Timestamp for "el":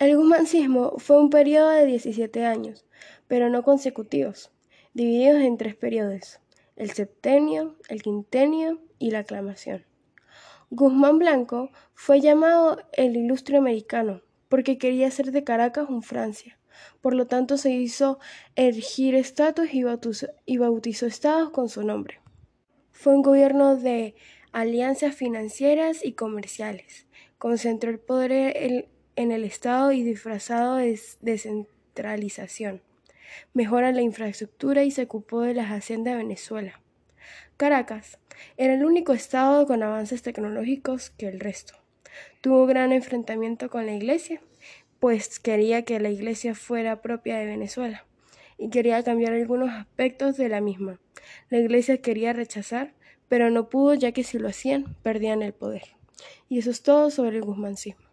0.00-0.16, 6.76-6.90, 7.90-8.00, 12.94-13.14, 27.90-27.98, 29.32-29.44, 38.74-38.84, 41.28-41.38, 55.42-55.52, 57.38-58.09